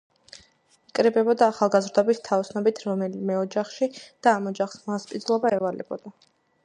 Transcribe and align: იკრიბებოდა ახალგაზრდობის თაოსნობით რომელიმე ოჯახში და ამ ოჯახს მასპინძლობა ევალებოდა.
იკრიბებოდა 0.91 1.49
ახალგაზრდობის 1.51 2.21
თაოსნობით 2.29 2.81
რომელიმე 2.87 3.37
ოჯახში 3.43 3.89
და 4.01 4.35
ამ 4.41 4.49
ოჯახს 4.53 4.81
მასპინძლობა 4.89 5.53
ევალებოდა. 5.59 6.15